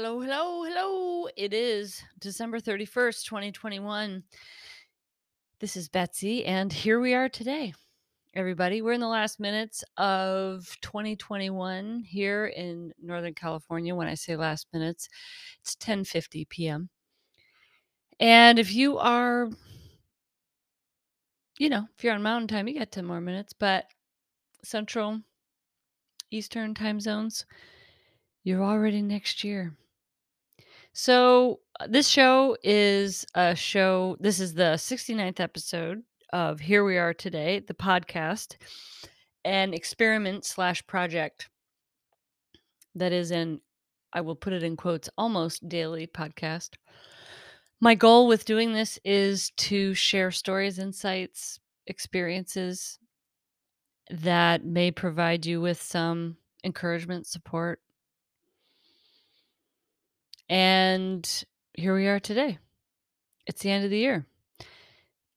Hello, 0.00 0.20
hello, 0.20 0.62
hello. 0.62 1.28
It 1.36 1.52
is 1.52 2.00
December 2.20 2.60
31st, 2.60 3.24
2021. 3.24 4.22
This 5.58 5.76
is 5.76 5.88
Betsy, 5.88 6.44
and 6.44 6.72
here 6.72 7.00
we 7.00 7.14
are 7.14 7.28
today. 7.28 7.74
Everybody, 8.32 8.80
we're 8.80 8.92
in 8.92 9.00
the 9.00 9.08
last 9.08 9.40
minutes 9.40 9.82
of 9.96 10.72
2021 10.82 12.04
here 12.06 12.46
in 12.46 12.92
Northern 13.02 13.34
California. 13.34 13.92
When 13.92 14.06
I 14.06 14.14
say 14.14 14.36
last 14.36 14.68
minutes, 14.72 15.08
it's 15.62 15.74
10:50 15.74 16.48
p.m. 16.48 16.90
And 18.20 18.60
if 18.60 18.72
you 18.72 18.98
are 18.98 19.48
you 21.58 21.68
know, 21.68 21.88
if 21.96 22.04
you're 22.04 22.14
on 22.14 22.22
mountain 22.22 22.46
time, 22.46 22.68
you 22.68 22.78
got 22.78 22.92
10 22.92 23.04
more 23.04 23.20
minutes, 23.20 23.52
but 23.52 23.86
central 24.62 25.22
eastern 26.30 26.72
time 26.72 27.00
zones, 27.00 27.44
you're 28.44 28.62
already 28.62 29.02
next 29.02 29.42
year. 29.42 29.74
So, 31.00 31.60
uh, 31.78 31.86
this 31.88 32.08
show 32.08 32.56
is 32.64 33.24
a 33.36 33.54
show 33.54 34.16
this 34.18 34.40
is 34.40 34.54
the 34.54 34.74
69th 34.74 35.38
episode 35.38 36.02
of 36.32 36.58
Here 36.58 36.84
We 36.84 36.98
Are 36.98 37.14
Today, 37.14 37.60
the 37.60 37.72
podcast, 37.72 38.56
an 39.44 39.74
experiment 39.74 40.44
slash 40.44 40.84
project 40.88 41.50
that 42.96 43.12
is 43.12 43.30
an, 43.30 43.60
I 44.12 44.22
will 44.22 44.34
put 44.34 44.52
it 44.52 44.64
in 44.64 44.74
quotes, 44.74 45.08
almost 45.16 45.68
daily 45.68 46.08
podcast. 46.08 46.70
My 47.80 47.94
goal 47.94 48.26
with 48.26 48.44
doing 48.44 48.72
this 48.72 48.98
is 49.04 49.52
to 49.58 49.94
share 49.94 50.32
stories, 50.32 50.80
insights, 50.80 51.60
experiences 51.86 52.98
that 54.10 54.64
may 54.64 54.90
provide 54.90 55.46
you 55.46 55.60
with 55.60 55.80
some 55.80 56.38
encouragement, 56.64 57.28
support. 57.28 57.78
And 60.48 61.44
here 61.74 61.94
we 61.94 62.06
are 62.06 62.20
today. 62.20 62.58
It's 63.46 63.62
the 63.62 63.70
end 63.70 63.84
of 63.84 63.90
the 63.90 63.98
year. 63.98 64.26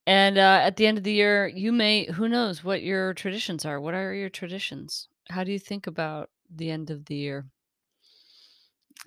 And 0.07 0.37
uh, 0.37 0.59
at 0.63 0.77
the 0.77 0.87
end 0.87 0.97
of 0.97 1.03
the 1.03 1.13
year, 1.13 1.47
you 1.47 1.71
may, 1.71 2.05
who 2.05 2.27
knows 2.27 2.63
what 2.63 2.81
your 2.81 3.13
traditions 3.13 3.65
are? 3.65 3.79
What 3.79 3.93
are 3.93 4.13
your 4.13 4.29
traditions? 4.29 5.07
How 5.29 5.43
do 5.43 5.51
you 5.51 5.59
think 5.59 5.87
about 5.87 6.29
the 6.53 6.71
end 6.71 6.89
of 6.89 7.05
the 7.05 7.15
year? 7.15 7.45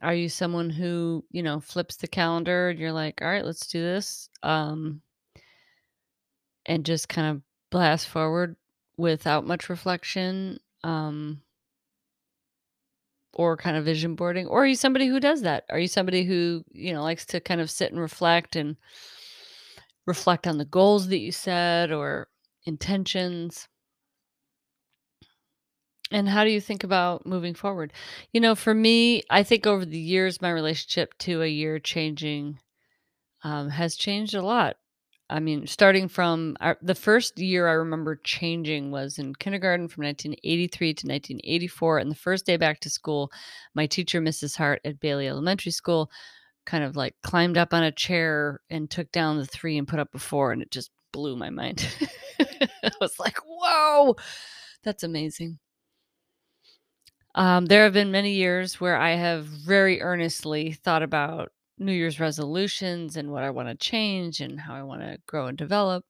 Are 0.03 0.15
you 0.15 0.29
someone 0.29 0.71
who, 0.71 1.25
you 1.31 1.43
know, 1.43 1.61
flips 1.61 1.97
the 1.97 2.07
calendar 2.09 2.69
and 2.69 2.79
you're 2.79 2.93
like, 2.93 3.21
all 3.21 3.29
right, 3.29 3.45
let's 3.45 3.67
do 3.67 3.81
this? 3.81 4.29
Um, 4.43 5.03
and 6.67 6.85
just 6.85 7.09
kind 7.09 7.37
of 7.37 7.43
blast 7.71 8.09
forward 8.09 8.57
without 8.97 9.47
much 9.47 9.69
reflection? 9.69 10.59
Um, 10.83 11.43
or 13.35 13.57
kind 13.57 13.77
of 13.77 13.85
vision 13.85 14.15
boarding? 14.15 14.47
Or 14.47 14.63
are 14.63 14.67
you 14.67 14.75
somebody 14.75 15.07
who 15.07 15.21
does 15.21 15.43
that? 15.43 15.65
Are 15.71 15.79
you 15.79 15.89
somebody 15.89 16.25
who, 16.25 16.65
you 16.73 16.93
know, 16.93 17.03
likes 17.03 17.27
to 17.27 17.41
kind 17.41 17.61
of 17.61 17.71
sit 17.71 17.91
and 17.93 18.01
reflect 18.01 18.57
and 18.57 18.77
reflect 20.07 20.47
on 20.47 20.59
the 20.59 20.65
goals 20.65 21.09
that 21.09 21.19
you 21.19 21.33
set 21.33 21.93
or 21.93 22.29
intentions? 22.65 23.69
And 26.11 26.29
how 26.29 26.45
do 26.45 26.51
you 26.51 26.61
think 26.61 26.85
about 26.85 27.27
moving 27.27 27.55
forward? 27.55 27.93
You 28.33 28.41
know, 28.41 28.55
for 28.55 28.75
me, 28.75 29.23
I 29.31 29.43
think 29.43 29.67
over 29.67 29.85
the 29.85 29.99
years, 29.99 30.41
my 30.41 30.51
relationship 30.51 31.17
to 31.21 31.43
a 31.43 31.49
year 31.49 31.79
changing 31.79 32.61
um, 33.43 33.71
has 33.71 33.97
changed 33.97 34.35
a 34.35 34.43
lot. 34.43 34.77
I 35.31 35.41
mean, 35.41 35.67
starting 35.67 36.09
from 36.09 36.57
our, 36.61 36.77
the 36.83 36.95
first 36.95 37.39
year 37.39 37.67
I 37.67 37.73
remember 37.73 38.21
changing 38.25 38.91
was 38.91 39.19
in 39.19 39.35
kindergarten 39.35 39.89
from 39.89 40.05
1983 40.05 40.89
to 40.89 41.07
1984. 41.07 41.99
And 41.99 42.11
the 42.11 42.17
first 42.17 42.45
day 42.45 42.57
back 42.57 42.81
to 42.81 42.91
school, 42.91 43.33
my 43.75 43.87
teacher, 43.87 44.21
Mrs. 44.21 44.57
Hart 44.57 44.81
at 44.85 45.01
Bailey 45.01 45.27
Elementary 45.29 45.73
School, 45.73 46.11
kind 46.67 46.85
of 46.85 46.97
like 46.97 47.15
climbed 47.23 47.57
up 47.57 47.73
on 47.73 47.83
a 47.83 47.93
chair 47.93 48.61
and 48.69 48.91
took 48.91 49.11
down 49.13 49.39
the 49.39 49.47
three 49.47 49.79
and 49.79 49.89
put 49.89 49.99
up 49.99 50.15
a 50.15 50.19
four. 50.19 50.53
And 50.53 50.61
it 50.61 50.71
just 50.71 50.91
blew 51.13 51.37
my 51.37 51.49
mind. 51.49 51.89
I 52.41 52.91
was 53.01 53.19
like, 53.19 53.39
whoa, 53.47 54.17
that's 54.83 55.05
amazing. 55.05 55.59
Um, 57.35 57.67
there 57.67 57.83
have 57.85 57.93
been 57.95 58.13
many 58.13 58.35
years 58.35 58.81
where 58.81 58.97
I 58.97 59.13
have 59.13 59.47
very 59.47 60.01
earnestly 60.01 60.73
thought 60.73 61.03
about 61.03 61.51
New 61.79 61.93
Year's 61.93 62.21
resolutions 62.21 63.17
and 63.17 63.31
what 63.33 63.45
I 63.45 63.51
want 63.51 63.69
to 63.69 63.75
change 63.77 64.41
and 64.41 64.61
how 64.61 64.75
I 64.75 64.83
want 64.83 65.03
to 65.03 65.19
grow 65.27 65.47
and 65.47 65.59
develop. 65.59 66.05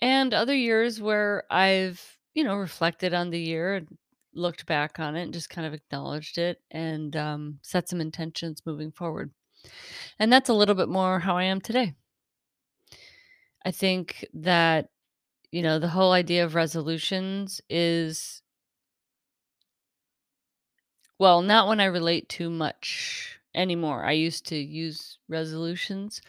And 0.00 0.32
other 0.34 0.54
years 0.54 1.00
where 1.00 1.44
I've, 1.50 2.18
you 2.34 2.44
know, 2.44 2.56
reflected 2.56 3.14
on 3.14 3.30
the 3.30 3.40
year 3.40 3.74
and 3.76 3.98
looked 4.32 4.66
back 4.66 4.98
on 5.00 5.16
it 5.16 5.22
and 5.24 5.32
just 5.32 5.50
kind 5.50 5.66
of 5.66 5.74
acknowledged 5.74 6.38
it 6.38 6.62
and 6.70 7.14
um, 7.16 7.58
set 7.62 7.88
some 7.88 8.00
intentions 8.00 8.64
moving 8.66 8.92
forward. 8.92 9.32
And 10.18 10.32
that's 10.32 10.50
a 10.50 10.54
little 10.54 10.76
bit 10.76 10.88
more 10.90 11.20
how 11.20 11.36
I 11.38 11.44
am 11.44 11.60
today. 11.60 11.94
I 13.64 13.70
think 13.70 14.26
that, 14.34 14.90
you 15.52 15.62
know, 15.62 15.78
the 15.78 15.88
whole 15.88 16.12
idea 16.12 16.44
of 16.44 16.54
resolutions 16.54 17.60
is 17.70 18.42
Well, 21.16 21.42
not 21.42 21.68
when 21.68 21.78
I 21.80 21.84
relate 21.84 22.28
too 22.28 22.50
much 22.50 23.37
anymore. 23.58 24.04
I 24.04 24.12
used 24.12 24.46
to 24.46 24.56
use 24.56 25.18
resolutions. 25.28 26.22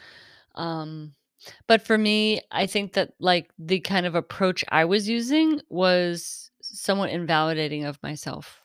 Um, 0.56 1.14
but 1.68 1.82
for 1.86 1.98
me, 1.98 2.42
I 2.52 2.66
think 2.66 2.94
that 2.94 3.14
like 3.20 3.50
the 3.58 3.80
kind 3.80 4.06
of 4.06 4.16
approach 4.16 4.66
I 4.70 4.86
was 4.86 5.08
using 5.08 5.62
was 5.70 6.52
somewhat 6.62 7.12
invalidating 7.12 7.86
of 7.86 8.02
myself 8.04 8.62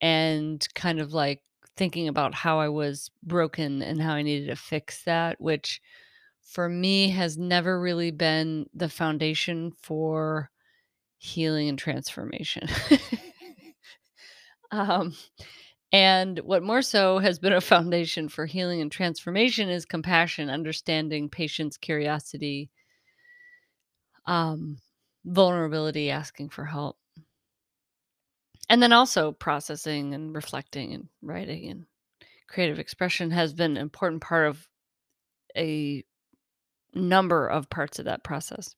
and 0.00 0.66
kind 0.74 1.00
of 1.00 1.12
like 1.12 1.42
thinking 1.76 2.08
about 2.08 2.34
how 2.34 2.58
I 2.58 2.68
was 2.68 3.10
broken 3.22 3.82
and 3.82 4.02
how 4.02 4.12
I 4.12 4.22
needed 4.22 4.48
to 4.48 4.56
fix 4.56 5.04
that, 5.04 5.40
which 5.40 5.80
for 6.42 6.68
me 6.68 7.10
has 7.10 7.38
never 7.38 7.80
really 7.80 8.10
been 8.10 8.66
the 8.74 8.88
foundation 8.88 9.72
for 9.82 10.50
healing 11.18 11.68
and 11.68 11.78
transformation. 11.78 12.68
um, 14.70 15.14
And 15.92 16.38
what 16.40 16.62
more 16.62 16.82
so 16.82 17.18
has 17.18 17.38
been 17.38 17.52
a 17.52 17.60
foundation 17.60 18.28
for 18.28 18.44
healing 18.46 18.80
and 18.80 18.92
transformation 18.92 19.68
is 19.70 19.84
compassion, 19.84 20.50
understanding, 20.50 21.30
patience, 21.30 21.76
curiosity, 21.76 22.70
um, 24.26 24.78
vulnerability, 25.24 26.10
asking 26.10 26.50
for 26.50 26.64
help. 26.64 26.98
And 28.68 28.82
then 28.82 28.92
also 28.92 29.32
processing 29.32 30.12
and 30.12 30.34
reflecting 30.34 30.92
and 30.92 31.08
writing 31.22 31.70
and 31.70 31.86
creative 32.48 32.78
expression 32.78 33.30
has 33.30 33.54
been 33.54 33.72
an 33.72 33.76
important 33.78 34.20
part 34.20 34.46
of 34.48 34.68
a 35.56 36.04
number 36.94 37.46
of 37.46 37.70
parts 37.70 37.98
of 37.98 38.04
that 38.06 38.24
process. 38.24 38.74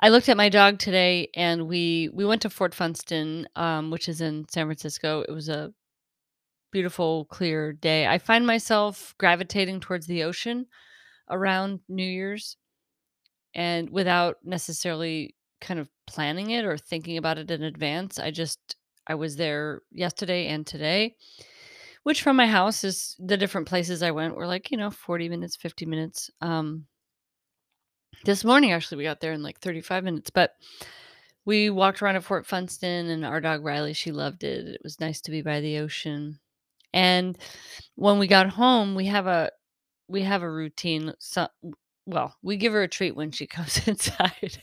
I 0.00 0.08
looked 0.08 0.28
at 0.28 0.36
my 0.36 0.48
dog 0.48 0.78
today 0.78 1.28
and 1.36 1.68
we 1.68 2.08
we 2.12 2.24
went 2.24 2.42
to 2.42 2.50
Fort 2.50 2.74
Funston, 2.74 3.46
um, 3.56 3.90
which 3.90 4.08
is 4.08 4.20
in 4.20 4.46
San 4.48 4.66
Francisco. 4.66 5.22
It 5.28 5.32
was 5.32 5.48
a 5.48 5.72
beautiful, 6.72 7.26
clear 7.26 7.72
day. 7.72 8.06
I 8.06 8.18
find 8.18 8.46
myself 8.46 9.14
gravitating 9.18 9.80
towards 9.80 10.06
the 10.06 10.22
ocean 10.22 10.66
around 11.30 11.80
New 11.88 12.04
Year's 12.04 12.56
and 13.54 13.90
without 13.90 14.36
necessarily 14.44 15.34
kind 15.60 15.80
of 15.80 15.88
planning 16.06 16.50
it 16.50 16.64
or 16.64 16.78
thinking 16.78 17.18
about 17.18 17.38
it 17.38 17.50
in 17.50 17.62
advance. 17.62 18.18
I 18.18 18.30
just 18.30 18.76
I 19.06 19.14
was 19.16 19.36
there 19.36 19.82
yesterday 19.92 20.48
and 20.48 20.66
today, 20.66 21.16
which 22.04 22.22
from 22.22 22.36
my 22.36 22.46
house 22.46 22.84
is 22.84 23.16
the 23.18 23.36
different 23.38 23.68
places 23.68 24.02
I 24.02 24.12
went 24.12 24.36
were 24.36 24.46
like, 24.46 24.70
you 24.70 24.78
know, 24.78 24.90
40 24.90 25.28
minutes, 25.28 25.56
50 25.56 25.86
minutes. 25.86 26.30
Um 26.40 26.86
this 28.24 28.44
morning 28.44 28.72
actually 28.72 28.98
we 28.98 29.04
got 29.04 29.20
there 29.20 29.32
in 29.32 29.42
like 29.42 29.60
35 29.60 30.04
minutes, 30.04 30.30
but 30.30 30.54
we 31.44 31.70
walked 31.70 32.02
around 32.02 32.16
at 32.16 32.24
Fort 32.24 32.46
Funston 32.46 33.08
and 33.08 33.24
our 33.24 33.40
dog 33.40 33.64
Riley, 33.64 33.92
she 33.92 34.12
loved 34.12 34.44
it. 34.44 34.66
It 34.66 34.80
was 34.84 35.00
nice 35.00 35.20
to 35.22 35.30
be 35.30 35.42
by 35.42 35.60
the 35.60 35.78
ocean. 35.78 36.38
And 36.92 37.38
when 37.94 38.18
we 38.18 38.26
got 38.26 38.50
home, 38.50 38.94
we 38.94 39.06
have 39.06 39.26
a 39.26 39.50
we 40.08 40.22
have 40.22 40.42
a 40.42 40.50
routine. 40.50 41.14
So, 41.18 41.48
well, 42.06 42.34
we 42.42 42.56
give 42.56 42.72
her 42.72 42.82
a 42.82 42.88
treat 42.88 43.16
when 43.16 43.30
she 43.30 43.46
comes 43.48 43.86
inside, 43.86 44.62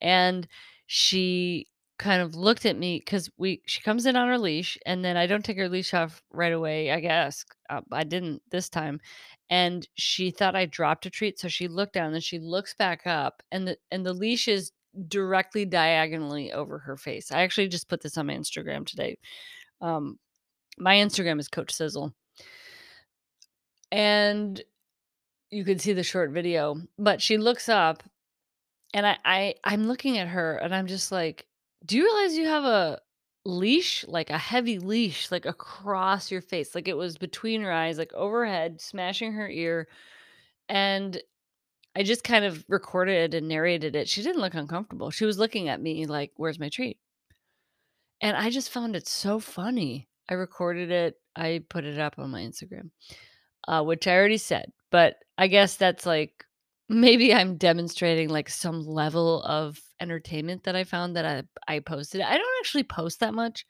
and 0.00 0.46
she 0.86 1.66
kind 1.98 2.22
of 2.22 2.34
looked 2.34 2.66
at 2.66 2.76
me 2.76 2.98
because 2.98 3.30
we 3.38 3.62
she 3.66 3.80
comes 3.80 4.06
in 4.06 4.16
on 4.16 4.28
her 4.28 4.38
leash, 4.38 4.78
and 4.86 5.04
then 5.04 5.16
I 5.16 5.26
don't 5.26 5.44
take 5.44 5.58
her 5.58 5.68
leash 5.68 5.94
off 5.94 6.22
right 6.32 6.52
away. 6.52 6.90
I 6.92 7.00
guess 7.00 7.44
uh, 7.70 7.80
I 7.92 8.04
didn't 8.04 8.42
this 8.50 8.68
time, 8.68 9.00
and 9.50 9.86
she 9.94 10.30
thought 10.30 10.56
I 10.56 10.66
dropped 10.66 11.06
a 11.06 11.10
treat, 11.10 11.38
so 11.38 11.48
she 11.48 11.68
looked 11.68 11.94
down, 11.94 12.14
and 12.14 12.22
she 12.22 12.38
looks 12.38 12.74
back 12.74 13.06
up, 13.06 13.42
and 13.52 13.68
the 13.68 13.76
and 13.90 14.04
the 14.04 14.12
leash 14.12 14.48
is 14.48 14.72
directly 15.08 15.64
diagonally 15.64 16.52
over 16.52 16.78
her 16.78 16.96
face. 16.96 17.32
I 17.32 17.42
actually 17.42 17.68
just 17.68 17.88
put 17.88 18.00
this 18.00 18.16
on 18.16 18.26
my 18.26 18.34
Instagram 18.34 18.86
today. 18.86 19.18
Um, 19.80 20.18
my 20.78 20.96
Instagram 20.96 21.40
is 21.40 21.48
Coach 21.48 21.72
Sizzle. 21.72 22.14
And 23.92 24.62
you 25.50 25.64
can 25.64 25.78
see 25.78 25.92
the 25.92 26.02
short 26.02 26.30
video, 26.30 26.76
but 26.98 27.22
she 27.22 27.38
looks 27.38 27.68
up 27.68 28.02
and 28.92 29.06
I, 29.06 29.18
I 29.24 29.54
I'm 29.64 29.86
looking 29.86 30.18
at 30.18 30.28
her 30.28 30.56
and 30.56 30.74
I'm 30.74 30.86
just 30.86 31.12
like, 31.12 31.46
do 31.84 31.96
you 31.96 32.04
realize 32.04 32.36
you 32.36 32.46
have 32.46 32.64
a 32.64 33.00
leash, 33.44 34.04
like 34.08 34.30
a 34.30 34.38
heavy 34.38 34.78
leash, 34.78 35.30
like 35.30 35.46
across 35.46 36.30
your 36.30 36.40
face. 36.40 36.74
Like 36.74 36.88
it 36.88 36.96
was 36.96 37.18
between 37.18 37.62
her 37.62 37.72
eyes, 37.72 37.98
like 37.98 38.12
overhead, 38.14 38.80
smashing 38.80 39.32
her 39.34 39.48
ear. 39.48 39.88
And 40.68 41.20
I 41.96 42.02
just 42.02 42.24
kind 42.24 42.44
of 42.44 42.64
recorded 42.68 43.34
and 43.34 43.48
narrated 43.48 43.94
it. 43.96 44.08
She 44.08 44.22
didn't 44.22 44.40
look 44.40 44.54
uncomfortable. 44.54 45.10
She 45.10 45.26
was 45.26 45.38
looking 45.38 45.68
at 45.68 45.80
me 45.80 46.06
like, 46.06 46.32
"Where's 46.36 46.58
my 46.58 46.68
treat?" 46.68 46.98
And 48.20 48.36
I 48.36 48.50
just 48.50 48.70
found 48.70 48.96
it 48.96 49.06
so 49.06 49.38
funny. 49.38 50.08
I 50.28 50.34
recorded 50.34 50.90
it. 50.90 51.20
I 51.36 51.62
put 51.68 51.84
it 51.84 51.98
up 51.98 52.18
on 52.18 52.30
my 52.30 52.42
Instagram, 52.42 52.90
uh, 53.68 53.82
which 53.84 54.06
I 54.06 54.14
already 54.16 54.38
said. 54.38 54.72
But 54.90 55.16
I 55.38 55.48
guess 55.48 55.76
that's 55.76 56.06
like 56.06 56.44
maybe 56.88 57.34
I'm 57.34 57.56
demonstrating 57.56 58.28
like 58.28 58.48
some 58.48 58.82
level 58.86 59.42
of 59.44 59.80
entertainment 60.00 60.64
that 60.64 60.76
I 60.76 60.84
found 60.84 61.16
that 61.16 61.24
I 61.24 61.42
I 61.74 61.80
posted. 61.80 62.20
I 62.20 62.36
don't 62.36 62.58
actually 62.60 62.84
post 62.84 63.20
that 63.20 63.34
much. 63.34 63.66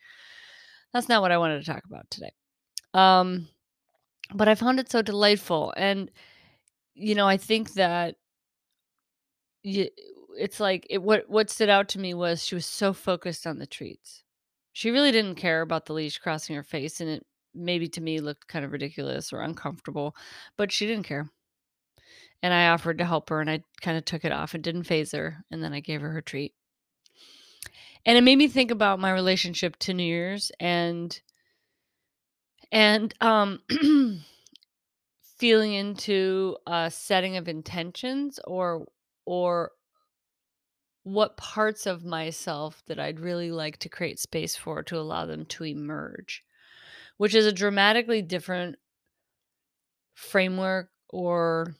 That's 0.92 1.08
not 1.08 1.22
what 1.22 1.32
I 1.32 1.38
wanted 1.38 1.60
to 1.60 1.66
talk 1.72 1.84
about 1.86 2.10
today. 2.10 2.30
Um, 2.94 3.48
but 4.34 4.48
I 4.48 4.56
found 4.56 4.80
it 4.80 4.90
so 4.90 5.02
delightful, 5.02 5.74
and 5.76 6.10
you 6.94 7.14
know, 7.14 7.28
I 7.28 7.38
think 7.38 7.74
that 7.74 8.16
y- 9.64 9.90
it's 10.38 10.60
like 10.60 10.86
it, 10.90 11.02
what 11.02 11.28
what 11.28 11.50
stood 11.50 11.68
out 11.68 11.88
to 11.90 11.98
me 11.98 12.14
was 12.14 12.44
she 12.44 12.54
was 12.54 12.66
so 12.66 12.92
focused 12.92 13.46
on 13.46 13.58
the 13.58 13.66
treats. 13.66 14.22
She 14.72 14.90
really 14.90 15.12
didn't 15.12 15.36
care 15.36 15.62
about 15.62 15.86
the 15.86 15.92
leash 15.94 16.18
crossing 16.18 16.56
her 16.56 16.62
face, 16.64 17.00
and 17.00 17.08
it 17.10 17.26
maybe 17.54 17.88
to 17.88 18.00
me 18.00 18.20
looked 18.20 18.48
kind 18.48 18.64
of 18.64 18.72
ridiculous 18.72 19.32
or 19.32 19.40
uncomfortable, 19.42 20.16
but 20.56 20.72
she 20.72 20.86
didn't 20.86 21.04
care. 21.06 21.30
And 22.44 22.52
I 22.52 22.68
offered 22.68 22.98
to 22.98 23.06
help 23.06 23.30
her, 23.30 23.40
and 23.40 23.48
I 23.48 23.62
kind 23.80 23.96
of 23.96 24.04
took 24.04 24.22
it 24.22 24.30
off. 24.30 24.54
It 24.54 24.60
didn't 24.60 24.82
faze 24.82 25.12
her, 25.12 25.42
and 25.50 25.64
then 25.64 25.72
I 25.72 25.80
gave 25.80 26.02
her 26.02 26.10
her 26.10 26.20
treat. 26.20 26.52
And 28.04 28.18
it 28.18 28.20
made 28.20 28.36
me 28.36 28.48
think 28.48 28.70
about 28.70 29.00
my 29.00 29.10
relationship 29.10 29.78
to 29.78 29.94
New 29.94 30.04
Year's 30.04 30.52
and 30.60 31.18
and 32.70 33.14
um 33.22 33.60
feeling 35.38 35.72
into 35.72 36.58
a 36.66 36.90
setting 36.90 37.38
of 37.38 37.48
intentions 37.48 38.38
or 38.46 38.88
or 39.24 39.70
what 41.02 41.38
parts 41.38 41.86
of 41.86 42.04
myself 42.04 42.82
that 42.88 43.00
I'd 43.00 43.20
really 43.20 43.52
like 43.52 43.78
to 43.78 43.88
create 43.88 44.18
space 44.18 44.54
for 44.54 44.82
to 44.82 44.98
allow 44.98 45.24
them 45.24 45.46
to 45.46 45.64
emerge, 45.64 46.44
which 47.16 47.34
is 47.34 47.46
a 47.46 47.52
dramatically 47.52 48.20
different 48.20 48.76
framework 50.12 50.90
or 51.08 51.74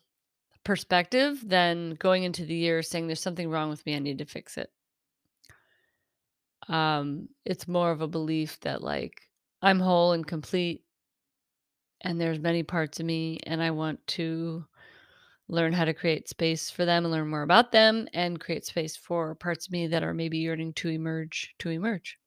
perspective 0.64 1.42
than 1.46 1.94
going 1.94 2.24
into 2.24 2.44
the 2.44 2.54
year 2.54 2.82
saying 2.82 3.06
there's 3.06 3.20
something 3.20 3.50
wrong 3.50 3.70
with 3.70 3.84
me, 3.86 3.94
I 3.94 3.98
need 3.98 4.18
to 4.18 4.24
fix 4.24 4.56
it. 4.56 4.70
Um, 6.68 7.28
it's 7.44 7.68
more 7.68 7.90
of 7.90 8.00
a 8.00 8.08
belief 8.08 8.58
that 8.60 8.82
like 8.82 9.28
I'm 9.60 9.80
whole 9.80 10.12
and 10.12 10.26
complete 10.26 10.82
and 12.00 12.20
there's 12.20 12.38
many 12.38 12.62
parts 12.62 13.00
of 13.00 13.06
me 13.06 13.40
and 13.44 13.62
I 13.62 13.70
want 13.70 14.06
to 14.08 14.64
learn 15.48 15.72
how 15.72 15.84
to 15.84 15.94
create 15.94 16.28
space 16.28 16.70
for 16.70 16.84
them 16.84 17.04
and 17.04 17.12
learn 17.12 17.28
more 17.28 17.42
about 17.42 17.72
them 17.72 18.08
and 18.14 18.40
create 18.40 18.64
space 18.64 18.96
for 18.96 19.34
parts 19.34 19.66
of 19.66 19.72
me 19.72 19.86
that 19.88 20.02
are 20.02 20.14
maybe 20.14 20.38
yearning 20.38 20.72
to 20.74 20.88
emerge 20.88 21.54
to 21.58 21.70
emerge. 21.70 22.18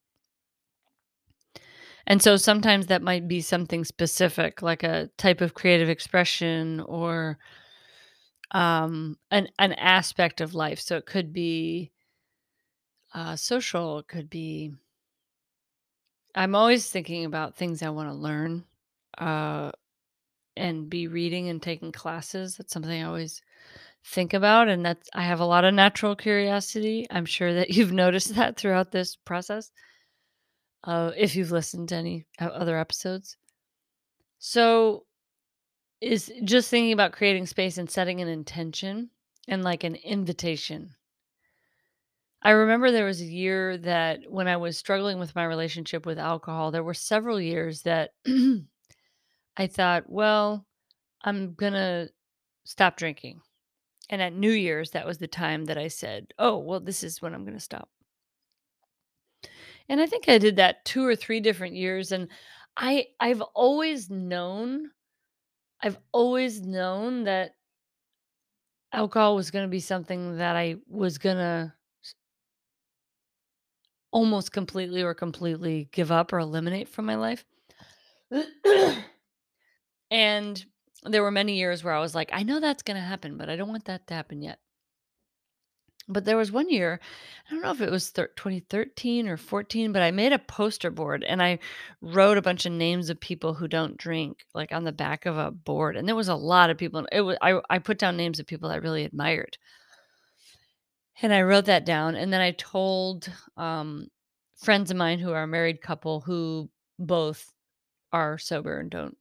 And 2.06 2.22
so 2.22 2.36
sometimes 2.36 2.86
that 2.86 3.02
might 3.02 3.28
be 3.28 3.40
something 3.40 3.84
specific 3.84 4.62
like 4.62 4.82
a 4.82 5.10
type 5.18 5.40
of 5.40 5.54
creative 5.54 5.88
expression 5.88 6.80
or 6.80 7.38
um 8.52 9.18
an 9.30 9.48
an 9.58 9.72
aspect 9.74 10.40
of 10.40 10.54
life. 10.54 10.80
So 10.80 10.96
it 10.96 11.06
could 11.06 11.32
be 11.32 11.92
uh 13.14 13.36
social, 13.36 13.98
it 13.98 14.08
could 14.08 14.28
be 14.30 14.72
I'm 16.34 16.54
always 16.54 16.90
thinking 16.90 17.24
about 17.24 17.56
things 17.56 17.82
I 17.82 17.90
want 17.90 18.08
to 18.10 18.14
learn 18.14 18.64
uh 19.18 19.72
and 20.56 20.90
be 20.90 21.08
reading 21.08 21.48
and 21.48 21.62
taking 21.62 21.92
classes. 21.92 22.56
That's 22.56 22.72
something 22.72 23.02
I 23.02 23.06
always 23.06 23.42
think 24.04 24.34
about 24.34 24.68
and 24.68 24.84
that's 24.86 25.08
I 25.14 25.22
have 25.22 25.40
a 25.40 25.46
lot 25.46 25.64
of 25.64 25.74
natural 25.74 26.16
curiosity. 26.16 27.06
I'm 27.10 27.26
sure 27.26 27.54
that 27.54 27.70
you've 27.72 27.92
noticed 27.92 28.34
that 28.36 28.56
throughout 28.56 28.92
this 28.92 29.16
process. 29.16 29.70
Uh, 30.84 31.12
if 31.16 31.34
you've 31.36 31.50
listened 31.52 31.88
to 31.90 31.96
any 31.96 32.24
other 32.38 32.78
episodes. 32.78 33.36
So 34.38 35.04
is 36.00 36.32
just 36.44 36.70
thinking 36.70 36.92
about 36.92 37.12
creating 37.12 37.46
space 37.46 37.78
and 37.78 37.90
setting 37.90 38.20
an 38.20 38.28
intention 38.28 39.10
and 39.48 39.62
like 39.64 39.84
an 39.84 39.96
invitation. 39.96 40.94
I 42.42 42.50
remember 42.50 42.90
there 42.90 43.04
was 43.04 43.20
a 43.20 43.26
year 43.26 43.76
that 43.78 44.20
when 44.30 44.46
I 44.46 44.56
was 44.56 44.78
struggling 44.78 45.18
with 45.18 45.34
my 45.34 45.44
relationship 45.44 46.06
with 46.06 46.18
alcohol, 46.18 46.70
there 46.70 46.84
were 46.84 46.94
several 46.94 47.40
years 47.40 47.82
that 47.82 48.12
I 49.56 49.66
thought, 49.66 50.08
well, 50.08 50.64
I'm 51.22 51.54
going 51.54 51.72
to 51.72 52.10
stop 52.64 52.96
drinking. 52.96 53.40
And 54.10 54.22
at 54.22 54.32
New 54.34 54.50
Year's, 54.52 54.92
that 54.92 55.06
was 55.06 55.18
the 55.18 55.28
time 55.28 55.66
that 55.66 55.78
I 55.78 55.88
said, 55.88 56.32
"Oh, 56.38 56.58
well, 56.58 56.80
this 56.80 57.02
is 57.02 57.20
when 57.20 57.34
I'm 57.34 57.44
gonna 57.44 57.60
stop." 57.60 57.90
And 59.88 60.00
I 60.00 60.06
think 60.06 60.28
I 60.28 60.38
did 60.38 60.56
that 60.56 60.84
2 60.84 61.04
or 61.04 61.16
3 61.16 61.40
different 61.40 61.74
years, 61.74 62.12
and 62.12 62.28
I 62.76 63.08
I've 63.20 63.42
always 63.42 64.10
known 64.10 64.90
I've 65.80 65.98
always 66.12 66.60
known 66.60 67.24
that 67.24 67.54
alcohol 68.92 69.36
was 69.36 69.50
gonna 69.50 69.68
be 69.68 69.80
something 69.80 70.38
that 70.38 70.56
I 70.56 70.76
was 70.88 71.18
gonna 71.18 71.74
almost 74.10 74.52
completely 74.52 75.02
or 75.02 75.14
completely 75.14 75.88
give 75.92 76.10
up 76.10 76.32
or 76.32 76.38
eliminate 76.38 76.88
from 76.88 77.06
my 77.06 77.14
life. 77.16 77.44
And 80.10 80.64
there 81.04 81.22
were 81.22 81.30
many 81.30 81.56
years 81.56 81.82
where 81.84 81.94
I 81.94 82.00
was 82.00 82.14
like, 82.14 82.30
"I 82.32 82.42
know 82.42 82.60
that's 82.60 82.82
gonna 82.82 83.00
happen, 83.00 83.36
but 83.36 83.48
I 83.48 83.56
don't 83.56 83.68
want 83.68 83.84
that 83.86 84.06
to 84.08 84.14
happen 84.14 84.42
yet." 84.42 84.58
But 86.10 86.24
there 86.24 86.38
was 86.38 86.50
one 86.50 86.70
year, 86.70 87.00
I 87.46 87.50
don't 87.52 87.62
know 87.62 87.70
if 87.70 87.82
it 87.82 87.90
was 87.90 88.08
thir 88.08 88.28
2013 88.28 89.28
or 89.28 89.36
14, 89.36 89.92
but 89.92 90.00
I 90.02 90.10
made 90.10 90.32
a 90.32 90.38
poster 90.38 90.90
board 90.90 91.22
and 91.22 91.42
I 91.42 91.58
wrote 92.00 92.38
a 92.38 92.42
bunch 92.42 92.64
of 92.64 92.72
names 92.72 93.10
of 93.10 93.20
people 93.20 93.52
who 93.54 93.68
don't 93.68 93.98
drink, 93.98 94.46
like, 94.54 94.72
on 94.72 94.84
the 94.84 94.92
back 94.92 95.26
of 95.26 95.36
a 95.36 95.50
board, 95.50 95.96
and 95.96 96.08
there 96.08 96.16
was 96.16 96.28
a 96.28 96.34
lot 96.34 96.70
of 96.70 96.78
people 96.78 97.06
it 97.12 97.20
was 97.20 97.36
I 97.42 97.60
I 97.68 97.78
put 97.78 97.98
down 97.98 98.16
names 98.16 98.40
of 98.40 98.46
people 98.46 98.70
I 98.70 98.76
really 98.76 99.04
admired. 99.04 99.58
And 101.20 101.32
I 101.34 101.42
wrote 101.42 101.64
that 101.66 101.84
down, 101.84 102.14
and 102.14 102.32
then 102.32 102.40
I 102.40 102.52
told, 102.52 103.30
um, 103.56 104.08
friends 104.56 104.90
of 104.90 104.96
mine 104.96 105.18
who 105.18 105.32
are 105.32 105.42
a 105.42 105.46
married 105.48 105.80
couple 105.82 106.20
who 106.20 106.70
both 106.98 107.52
are 108.12 108.38
sober 108.38 108.80
and 108.80 108.90
don't 108.90 109.16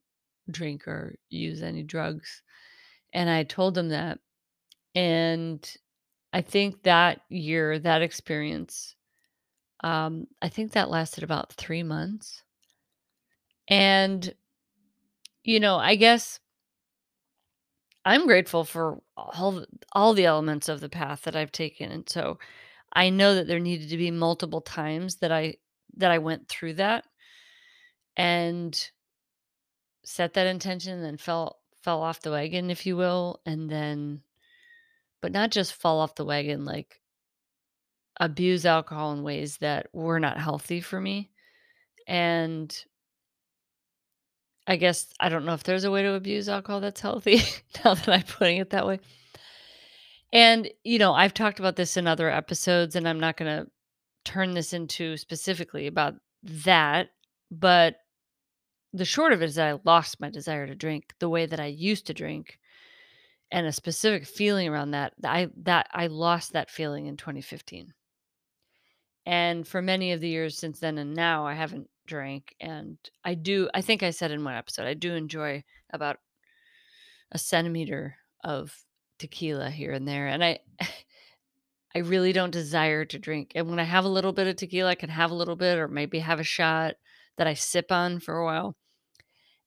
drink 0.52 0.88
or 0.88 1.16
use 1.30 1.64
any 1.64 1.84
drugs, 1.84 2.44
and 3.14 3.30
I 3.30 3.44
told 3.44 3.76
them 3.76 3.90
that, 3.90 4.20
and 4.96 5.78
I 6.38 6.42
think 6.42 6.84
that 6.84 7.22
year, 7.30 7.80
that 7.80 8.02
experience, 8.02 8.96
um, 9.84 10.28
I 10.42 10.50
think 10.50 10.74
that 10.74 10.90
lasted 10.90 11.24
about 11.24 11.54
3 11.54 11.84
months. 11.84 12.44
And, 13.70 14.34
you 15.44 15.60
know, 15.60 15.78
I 15.78 15.96
guess 15.96 16.40
I'm 18.06 18.26
grateful 18.26 18.64
for 18.64 19.02
all 19.18 19.52
the 19.52 19.68
all 19.92 20.14
the 20.14 20.26
elements 20.26 20.70
of 20.70 20.80
the 20.80 20.90
path 20.90 21.24
that 21.24 21.36
I've 21.36 21.52
taken, 21.52 21.92
and 21.92 22.10
so 22.10 22.40
I 22.94 23.10
know 23.10 23.36
that 23.36 23.48
there 23.48 23.60
needed 23.60 23.90
to 23.90 23.98
be 23.98 24.12
multiple 24.12 24.62
times 24.62 25.18
that 25.18 25.32
I 25.32 25.56
that 25.98 26.12
I 26.12 26.20
went 26.20 26.50
through 26.50 26.76
that 26.76 27.06
and 28.18 28.92
set 30.04 30.34
that 30.34 30.48
intention 30.48 30.94
and 30.94 31.04
then 31.04 31.18
fell 31.18 31.60
fell 31.84 32.02
off 32.02 32.22
the 32.22 32.32
wagon, 32.32 32.70
if 32.72 32.86
you 32.86 32.98
will, 32.98 33.40
and 33.46 33.70
then 33.70 34.22
but 35.22 35.32
not 35.32 35.52
just 35.52 35.74
fall 35.74 36.00
off 36.00 36.16
the 36.16 36.26
wagon, 36.26 36.66
like 36.66 37.02
abuse 38.20 38.66
alcohol 38.66 39.14
in 39.14 39.24
ways 39.24 39.58
that 39.58 39.88
were 39.94 40.20
not 40.20 40.40
healthy 40.40 40.82
for 40.82 41.00
me. 41.00 41.30
And 42.08 42.76
I 44.68 44.76
guess 44.76 45.08
I 45.20 45.30
don't 45.30 45.46
know 45.46 45.54
if 45.54 45.64
there's 45.64 45.86
a 45.86 45.92
way 45.92 46.04
to 46.04 46.14
abuse 46.14 46.50
alcohol 46.50 46.82
that's 46.82 47.02
healthy 47.02 47.42
now 47.86 47.94
that 47.94 48.10
I'm 48.10 48.24
putting 48.24 48.58
it 48.58 48.72
that 48.72 48.88
way. 48.88 49.00
And, 50.34 50.70
you 50.84 51.00
know, 51.00 51.14
I've 51.14 51.34
talked 51.34 51.60
about 51.60 51.78
this 51.78 51.96
in 51.96 52.06
other 52.06 52.30
episodes, 52.30 52.96
and 52.96 53.08
I'm 53.08 53.20
not 53.20 53.38
going 53.38 53.64
to 53.64 53.72
turn 54.26 54.54
this 54.54 54.74
into 54.74 55.16
specifically 55.16 55.88
about 55.88 56.16
that. 56.44 57.10
But 57.50 57.96
the 58.92 59.06
short 59.06 59.32
of 59.32 59.42
it 59.42 59.46
is 59.46 59.56
that 59.56 59.70
I 59.70 59.80
lost 59.86 60.20
my 60.20 60.30
desire 60.30 60.68
to 60.68 60.76
drink 60.76 61.14
the 61.20 61.30
way 61.30 61.46
that 61.46 61.62
I 61.62 61.68
used 61.68 62.08
to 62.08 62.14
drink 62.14 62.60
and 63.52 63.66
a 63.66 63.72
specific 63.72 64.26
feeling 64.26 64.68
around 64.68 64.92
that. 64.92 65.14
I 65.24 65.50
that 65.64 65.88
I 65.94 66.08
lost 66.08 66.54
that 66.54 66.70
feeling 66.70 67.08
in 67.08 67.18
2015. 67.18 67.94
And 69.26 69.68
for 69.68 69.82
many 69.82 70.14
of 70.14 70.22
the 70.22 70.30
years 70.30 70.58
since 70.58 70.80
then 70.80 70.98
and 70.98 71.14
now, 71.14 71.46
I 71.46 71.54
haven't 71.54 71.90
drank. 72.08 72.56
And 72.60 72.98
I 73.24 73.36
do, 73.36 73.70
I 73.74 73.82
think 73.82 74.02
I 74.02 74.12
said 74.12 74.32
in 74.32 74.44
one 74.44 74.56
episode, 74.56 74.88
I 74.88 74.94
do 74.94 75.14
enjoy 75.14 75.64
about 75.92 76.18
a 77.32 77.38
centimeter 77.38 78.16
of 78.44 78.74
tequila 79.20 79.70
here 79.70 79.92
and 79.92 80.08
there. 80.08 80.28
And 80.28 80.44
I, 80.44 80.60
I 81.96 82.00
really 82.00 82.32
don't 82.32 82.52
desire 82.52 83.06
to 83.06 83.18
drink, 83.18 83.54
and 83.56 83.70
when 83.70 83.80
I 83.80 83.84
have 83.84 84.06
a 84.06 84.10
little 84.10 84.34
bit 84.34 84.46
of 84.46 84.56
tequila, 84.56 84.92
I 84.92 84.96
can 84.96 85.10
have 85.10 85.32
a 85.32 85.36
little 85.36 85.56
bit 85.56 85.80
or 85.80 85.88
maybe 85.88 86.20
have 86.20 86.40
a 86.40 86.44
shot 86.44 86.94
that 87.38 87.48
I 87.48 87.56
sip 87.56 87.92
on 87.92 88.20
for 88.20 88.38
a 88.38 88.46
while, 88.46 88.76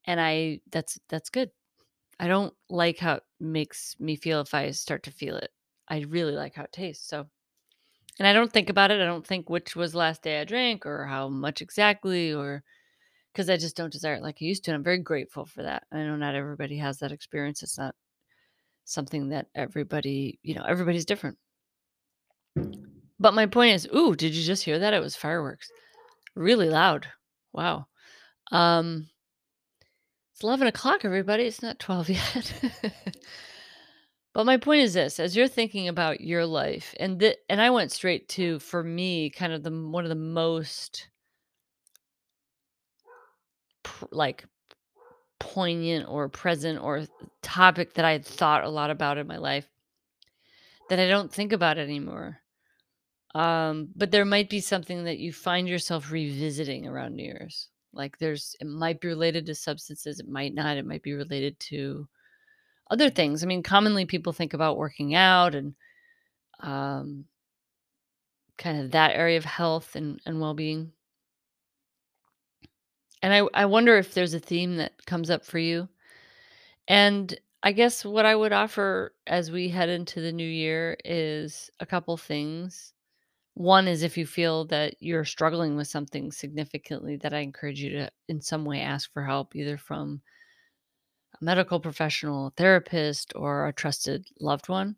and 0.04 0.20
I 0.20 0.60
that's 0.70 1.00
that's 1.08 1.30
good. 1.30 1.50
I 2.20 2.28
don't 2.28 2.52
like 2.68 2.98
how 2.98 3.14
it 3.14 3.22
makes 3.40 3.96
me 3.98 4.14
feel 4.14 4.42
if 4.42 4.52
I 4.52 4.70
start 4.72 5.02
to 5.04 5.10
feel 5.10 5.36
it. 5.36 5.50
I 5.88 6.00
really 6.00 6.34
like 6.34 6.54
how 6.54 6.64
it 6.64 6.72
tastes, 6.72 7.08
so 7.08 7.26
and 8.18 8.28
I 8.28 8.34
don't 8.34 8.52
think 8.52 8.68
about 8.68 8.90
it, 8.90 9.00
I 9.00 9.06
don't 9.06 9.26
think 9.26 9.48
which 9.48 9.74
was 9.74 9.92
the 9.92 9.98
last 9.98 10.22
day 10.22 10.38
I 10.40 10.44
drank 10.44 10.84
or 10.84 11.06
how 11.06 11.28
much 11.30 11.62
exactly 11.62 12.34
or 12.34 12.62
because 13.32 13.48
I 13.48 13.56
just 13.56 13.74
don't 13.76 13.92
desire 13.92 14.16
it 14.16 14.22
like 14.22 14.36
I 14.40 14.44
used 14.44 14.64
to, 14.64 14.70
and 14.72 14.76
I'm 14.76 14.84
very 14.84 14.98
grateful 14.98 15.46
for 15.46 15.62
that. 15.62 15.84
I 15.90 15.98
know 16.02 16.16
not 16.16 16.34
everybody 16.34 16.76
has 16.76 16.98
that 16.98 17.10
experience, 17.12 17.62
it's 17.62 17.78
not 17.78 17.94
something 18.84 19.30
that 19.30 19.46
everybody 19.54 20.38
you 20.42 20.54
know, 20.54 20.64
everybody's 20.68 21.06
different. 21.06 21.38
But 23.18 23.34
my 23.34 23.46
point 23.46 23.74
is 23.74 23.88
ooh, 23.94 24.14
did 24.14 24.34
you 24.34 24.44
just 24.44 24.64
hear 24.64 24.78
that? 24.78 24.94
It 24.94 25.00
was 25.02 25.16
fireworks. 25.16 25.70
Really 26.34 26.68
loud. 26.68 27.06
Wow. 27.54 27.86
Um 28.52 29.08
it's 30.40 30.44
11:00, 30.44 31.04
everybody, 31.04 31.44
it's 31.44 31.62
not 31.62 31.78
12 31.78 32.08
yet. 32.10 32.52
But 34.32 34.46
my 34.46 34.58
point 34.58 34.82
is 34.82 34.94
this, 34.94 35.18
as 35.18 35.36
you're 35.36 35.48
thinking 35.48 35.88
about 35.88 36.20
your 36.20 36.46
life, 36.46 36.94
and 37.00 37.18
the 37.18 37.36
and 37.48 37.60
I 37.60 37.70
went 37.70 37.90
straight 37.90 38.28
to, 38.30 38.60
for 38.60 38.82
me, 38.82 39.28
kind 39.28 39.52
of 39.52 39.64
the 39.64 39.70
one 39.70 40.04
of 40.04 40.08
the 40.08 40.14
most 40.14 41.08
pr 43.82 44.06
like, 44.12 44.44
poignant 45.40 46.08
or 46.08 46.28
present 46.28 46.80
or 46.80 47.06
topic 47.42 47.94
that 47.94 48.04
I 48.04 48.12
had 48.12 48.24
thought 48.24 48.64
a 48.64 48.68
lot 48.68 48.90
about 48.90 49.18
in 49.18 49.26
my 49.26 49.38
life 49.38 49.68
that 50.88 51.00
I 51.00 51.08
don't 51.08 51.32
think 51.32 51.52
about 51.52 51.78
anymore. 51.78 52.38
Um, 53.34 53.88
but 53.96 54.10
there 54.10 54.24
might 54.24 54.48
be 54.50 54.60
something 54.60 55.04
that 55.04 55.18
you 55.18 55.32
find 55.32 55.68
yourself 55.68 56.10
revisiting 56.10 56.86
around 56.86 57.16
New 57.16 57.24
Year's. 57.24 57.68
Like, 57.92 58.18
there's 58.18 58.56
it 58.60 58.66
might 58.66 59.00
be 59.00 59.08
related 59.08 59.46
to 59.46 59.54
substances, 59.54 60.20
it 60.20 60.28
might 60.28 60.54
not, 60.54 60.76
it 60.76 60.86
might 60.86 61.02
be 61.02 61.12
related 61.14 61.58
to 61.60 62.08
other 62.90 63.10
things. 63.10 63.42
I 63.44 63.46
mean, 63.48 63.62
commonly, 63.64 64.06
people 64.06 64.32
think 64.32 64.54
about 64.54 64.78
working 64.78 65.14
out 65.14 65.54
and, 65.56 65.74
um 66.60 67.26
kind 68.58 68.80
of 68.80 68.90
that 68.92 69.16
area 69.16 69.38
of 69.38 69.44
health 69.44 69.96
and 69.96 70.20
and 70.26 70.40
well-being. 70.40 70.92
And 73.22 73.32
I 73.34 73.48
I 73.54 73.66
wonder 73.66 73.96
if 73.96 74.14
there's 74.14 74.34
a 74.34 74.40
theme 74.40 74.76
that 74.76 75.04
comes 75.06 75.30
up 75.30 75.44
for 75.44 75.58
you. 75.58 75.88
And 76.88 77.38
I 77.62 77.72
guess 77.72 78.04
what 78.04 78.26
I 78.26 78.34
would 78.36 78.52
offer 78.52 79.14
as 79.26 79.50
we 79.50 79.68
head 79.68 79.88
into 79.88 80.20
the 80.20 80.32
new 80.32 80.48
year 80.48 80.96
is 81.04 81.70
a 81.80 81.86
couple 81.86 82.16
things. 82.16 82.94
One 83.54 83.88
is 83.88 84.02
if 84.02 84.16
you 84.16 84.26
feel 84.26 84.64
that 84.66 84.94
you're 85.00 85.24
struggling 85.24 85.76
with 85.76 85.88
something 85.88 86.32
significantly 86.32 87.16
that 87.16 87.34
I 87.34 87.40
encourage 87.40 87.80
you 87.80 87.90
to, 87.90 88.10
in 88.28 88.40
some 88.40 88.64
way, 88.64 88.80
ask 88.80 89.12
for 89.12 89.24
help, 89.24 89.54
either 89.54 89.76
from 89.76 90.22
a 91.40 91.44
medical 91.44 91.80
professional, 91.80 92.48
a 92.48 92.50
therapist, 92.52 93.32
or 93.34 93.66
a 93.66 93.72
trusted 93.72 94.26
loved 94.40 94.68
one. 94.68 94.96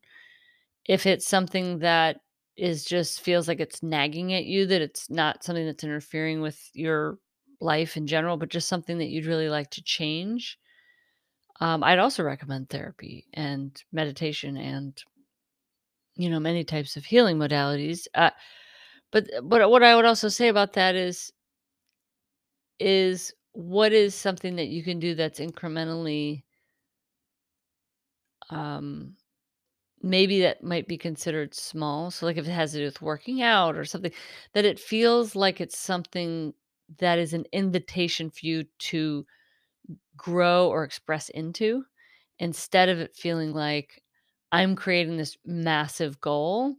If 0.86 1.06
it's 1.06 1.26
something 1.26 1.78
that 1.80 2.20
is 2.56 2.84
just 2.84 3.20
feels 3.22 3.48
like 3.48 3.60
it's 3.60 3.82
nagging 3.82 4.32
at 4.34 4.44
you, 4.44 4.66
that 4.66 4.82
it's 4.82 5.08
not 5.10 5.42
something 5.42 5.64
that's 5.64 5.84
interfering 5.84 6.40
with 6.40 6.70
your 6.74 7.18
life 7.60 7.96
in 7.96 8.06
general, 8.06 8.36
but 8.36 8.50
just 8.50 8.68
something 8.68 8.98
that 8.98 9.08
you'd 9.08 9.26
really 9.26 9.48
like 9.48 9.70
to 9.70 9.82
change, 9.82 10.58
um, 11.60 11.84
I'd 11.84 11.98
also 11.98 12.22
recommend 12.24 12.68
therapy 12.68 13.26
and 13.32 13.80
meditation 13.92 14.56
and 14.56 15.00
you 16.16 16.30
know, 16.30 16.40
many 16.40 16.64
types 16.64 16.96
of 16.96 17.04
healing 17.04 17.38
modalities. 17.38 18.06
Uh, 18.14 18.30
but 19.12 19.28
but 19.44 19.70
what 19.70 19.82
I 19.82 19.96
would 19.96 20.04
also 20.06 20.28
say 20.28 20.48
about 20.48 20.74
that 20.74 20.94
is 20.96 21.32
is 22.78 23.32
what 23.52 23.92
is 23.92 24.14
something 24.14 24.56
that 24.56 24.68
you 24.68 24.82
can 24.82 24.98
do 24.98 25.14
that's 25.14 25.40
incrementally 25.40 26.42
um, 28.50 29.14
maybe 30.02 30.42
that 30.42 30.64
might 30.64 30.88
be 30.88 30.98
considered 30.98 31.54
small. 31.54 32.10
So, 32.10 32.26
like, 32.26 32.38
if 32.38 32.46
it 32.46 32.52
has 32.52 32.72
to 32.72 32.78
do 32.78 32.84
with 32.86 33.02
working 33.02 33.42
out 33.42 33.76
or 33.76 33.84
something, 33.84 34.12
that 34.54 34.64
it 34.64 34.80
feels 34.80 35.36
like 35.36 35.60
it's 35.60 35.78
something 35.78 36.54
that 36.98 37.18
is 37.18 37.34
an 37.34 37.46
invitation 37.52 38.30
for 38.30 38.46
you 38.46 38.64
to 38.78 39.26
grow 40.16 40.68
or 40.68 40.84
express 40.84 41.28
into, 41.30 41.84
instead 42.38 42.88
of 42.88 43.00
it 43.00 43.16
feeling 43.16 43.52
like, 43.52 44.01
"I'm 44.52 44.76
creating 44.76 45.16
this 45.18 45.38
massive 45.46 46.20
goal 46.20 46.76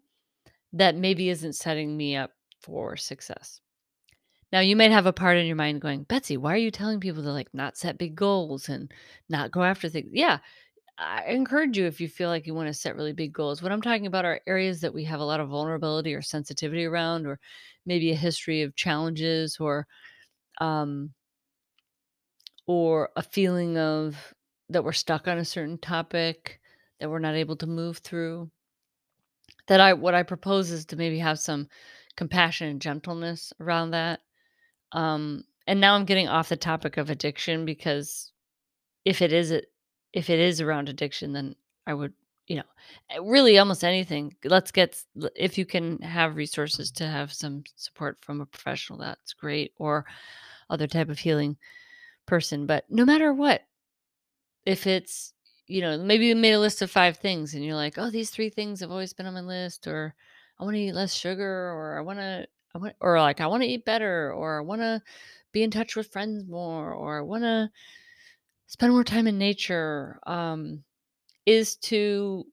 that 0.73 0.95
maybe 0.95 1.29
isn't 1.29 1.53
setting 1.53 1.97
me 1.97 2.15
up 2.17 2.31
for 2.61 2.97
success." 2.97 3.61
Now, 4.53 4.59
you 4.61 4.75
might 4.75 4.91
have 4.91 5.05
a 5.07 5.13
part 5.13 5.37
in 5.37 5.47
your 5.47 5.55
mind 5.57 5.81
going, 5.81 6.03
"Betsy, 6.03 6.37
why 6.37 6.53
are 6.53 6.57
you 6.57 6.71
telling 6.71 6.99
people 7.01 7.23
to, 7.23 7.31
like, 7.31 7.53
not 7.53 7.77
set 7.77 7.97
big 7.97 8.15
goals 8.15 8.69
and 8.69 8.93
not 9.29 9.51
go 9.51 9.63
after 9.63 9.89
things?" 9.89 10.09
Yeah. 10.13 10.39
I 10.99 11.25
encourage 11.25 11.77
you 11.77 11.85
if 11.87 12.01
you 12.01 12.09
feel 12.09 12.29
like 12.29 12.47
you 12.47 12.53
wanna 12.55 12.73
set 12.73 12.95
really 12.95 13.13
big 13.13 13.33
goals. 13.33 13.61
What 13.63 13.71
I'm 13.73 13.81
talking 13.81 14.07
about 14.07 14.25
are 14.25 14.41
areas 14.47 14.81
that 14.81 14.93
we 14.93 15.05
have 15.05 15.19
a 15.21 15.25
lot 15.25 15.39
of 15.41 15.49
vulnerability 15.49 16.13
or 16.15 16.21
sensitivity 16.23 16.85
around 16.85 17.27
or 17.27 17.39
maybe 17.85 18.11
a 18.11 18.15
history 18.15 18.61
of 18.63 18.75
challenges 18.75 19.57
or, 19.59 19.87
um 20.61 21.13
or 22.67 23.09
a 23.15 23.21
feeling 23.21 23.77
of 23.77 24.33
that 24.69 24.83
we're 24.83 24.93
stuck 24.93 25.27
on 25.27 25.37
a 25.37 25.45
certain 25.45 25.77
topic 25.77 26.61
that 26.99 27.09
we're 27.09 27.19
not 27.19 27.35
able 27.35 27.55
to 27.57 27.67
move 27.67 27.97
through. 27.99 28.49
That 29.67 29.79
I 29.79 29.93
what 29.93 30.15
I 30.15 30.23
propose 30.23 30.71
is 30.71 30.85
to 30.87 30.95
maybe 30.95 31.19
have 31.19 31.39
some 31.39 31.67
compassion 32.15 32.67
and 32.67 32.81
gentleness 32.81 33.53
around 33.59 33.91
that. 33.91 34.21
Um, 34.91 35.43
and 35.67 35.79
now 35.79 35.95
I'm 35.95 36.05
getting 36.05 36.27
off 36.27 36.49
the 36.49 36.57
topic 36.57 36.97
of 36.97 37.09
addiction 37.09 37.65
because 37.65 38.31
if 39.05 39.21
it 39.21 39.33
is 39.33 39.51
a 39.51 39.61
if 40.13 40.29
it 40.29 40.39
is 40.39 40.61
around 40.61 40.89
addiction, 40.89 41.33
then 41.33 41.55
I 41.87 41.93
would, 41.93 42.13
you 42.47 42.57
know, 42.57 42.63
eh, 43.09 43.19
really 43.21 43.57
almost 43.57 43.83
anything. 43.83 44.35
Let's 44.43 44.71
get 44.71 45.01
if 45.35 45.57
you 45.57 45.65
can 45.65 45.99
have 46.01 46.35
resources 46.35 46.91
to 46.91 47.07
have 47.07 47.33
some 47.33 47.63
support 47.75 48.17
from 48.21 48.41
a 48.41 48.45
professional, 48.45 48.99
that's 48.99 49.33
great, 49.33 49.73
or 49.77 50.05
other 50.69 50.87
type 50.87 51.09
of 51.09 51.19
healing 51.19 51.57
person. 52.25 52.65
But 52.65 52.85
no 52.89 53.05
matter 53.05 53.33
what 53.33 53.63
if 54.65 54.87
it's, 54.87 55.33
you 55.73 55.81
know, 55.81 55.97
maybe 55.97 56.27
you 56.27 56.35
made 56.35 56.53
a 56.53 56.59
list 56.59 56.81
of 56.81 56.91
5 56.91 57.17
things 57.17 57.53
and 57.55 57.65
you're 57.65 57.75
like, 57.75 57.97
"Oh, 57.97 58.09
these 58.11 58.29
3 58.31 58.49
things 58.49 58.79
have 58.81 58.91
always 58.91 59.13
been 59.13 59.25
on 59.27 59.33
my 59.35 59.41
list," 59.41 59.87
or 59.87 60.15
"I 60.59 60.63
wanna 60.65 60.77
eat 60.79 60.93
less 60.93 61.13
sugar," 61.15 61.45
or 61.71 61.97
"I 61.99 62.01
wanna 62.01 62.47
I 62.75 62.77
want" 62.79 62.95
or 63.01 63.19
like, 63.19 63.41
"I 63.41 63.47
wanna 63.47 63.65
eat 63.65 63.85
better," 63.85 64.31
or 64.33 64.59
"I 64.59 64.61
wanna 64.63 65.03
be 65.53 65.63
in 65.63 65.71
touch 65.71 65.95
with 65.95 66.11
friends 66.11 66.45
more," 66.45 66.93
or 66.93 67.19
"I 67.19 67.21
wanna 67.21 67.71
spend 68.67 68.93
more 68.93 69.03
time 69.03 69.27
in 69.27 69.37
nature," 69.37 70.19
um, 70.27 70.83
is 71.47 71.75
to 71.77 72.45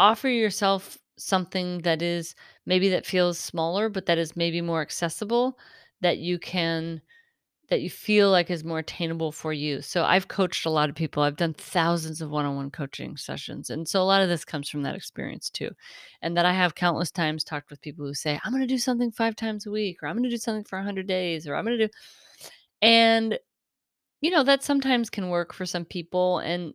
offer 0.00 0.28
yourself 0.28 0.98
something 1.18 1.80
that 1.82 2.02
is 2.02 2.34
maybe 2.66 2.88
that 2.90 3.06
feels 3.06 3.38
smaller, 3.38 3.88
but 3.90 4.06
that 4.06 4.18
is 4.18 4.36
maybe 4.36 4.60
more 4.62 4.82
accessible, 4.82 5.58
that 6.02 6.18
you 6.18 6.38
can 6.40 7.02
that 7.70 7.82
you 7.82 7.90
feel 7.90 8.30
like 8.30 8.50
is 8.50 8.64
more 8.64 8.80
attainable 8.80 9.32
for 9.32 9.52
you. 9.52 9.80
So, 9.82 10.04
I've 10.04 10.28
coached 10.28 10.66
a 10.66 10.70
lot 10.70 10.88
of 10.90 10.96
people, 10.96 11.22
I've 11.22 11.36
done 11.36 11.54
thousands 11.54 12.20
of 12.22 12.30
one-on-one 12.30 12.70
coaching 12.72 13.16
sessions, 13.16 13.70
and 13.70 13.88
so 13.88 14.02
a 14.02 14.04
lot 14.04 14.22
of 14.22 14.28
this 14.28 14.44
comes 14.44 14.68
from 14.68 14.82
that 14.84 14.96
experience 14.96 15.50
too. 15.50 15.70
And 16.22 16.36
that 16.36 16.46
I 16.46 16.52
have 16.52 16.74
countless 16.74 17.10
times 17.12 17.44
talked 17.44 17.70
with 17.70 17.80
people 17.82 18.06
who 18.06 18.14
say, 18.14 18.40
"I'm 18.44 18.52
gonna 18.52 18.66
do 18.66 18.78
something 18.78 19.12
5 19.12 19.36
times 19.36 19.66
a 19.66 19.70
week," 19.70 20.02
or 20.02 20.08
"I'm 20.08 20.16
gonna 20.16 20.30
do 20.30 20.36
something 20.38 20.64
for 20.64 20.78
100 20.78 21.06
days," 21.06 21.46
or 21.48 21.54
"I'm 21.56 21.64
gonna 21.64 21.78
do" 21.78 21.88
and, 22.82 23.38
you 24.22 24.30
know, 24.30 24.44
that 24.44 24.64
sometimes 24.64 25.10
can 25.10 25.30
work 25.30 25.52
for 25.54 25.66
some 25.66 25.84
people, 25.86 26.38
and 26.40 26.74